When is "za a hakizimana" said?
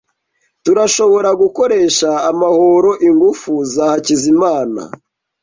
3.73-4.83